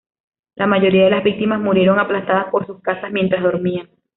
La 0.55 0.65
mayoría 0.65 1.03
de 1.03 1.11
las 1.11 1.23
víctimas 1.23 1.59
murieron 1.61 1.99
aplastadas 1.99 2.45
por 2.49 2.65
sus 2.65 2.81
casas 2.81 3.11
mientras 3.11 3.43
dormían. 3.43 3.87